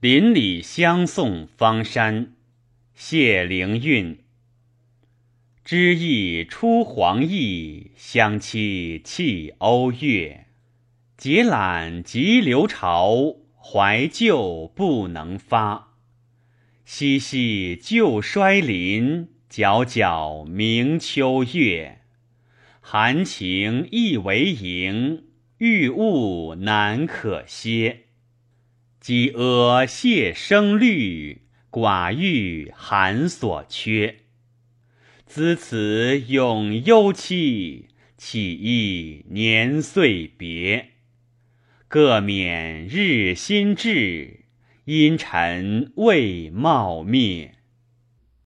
[0.00, 2.34] 邻里相送方山，
[2.94, 4.20] 谢灵运。
[5.64, 10.46] 知意出黄驿，相期泣瓯越。
[11.16, 15.96] 结览急流潮，怀旧不能发。
[16.84, 22.02] 嬉嬉旧衰林，皎皎明秋月。
[22.80, 25.24] 含情意为营，
[25.56, 28.04] 欲物难可歇。
[29.00, 34.16] 积阿谢声律，寡欲寒所缺。
[35.26, 40.90] 兹此永幽戚，岂忆年岁别。
[41.86, 44.40] 各免日新至，
[44.84, 47.57] 阴沉未茂灭。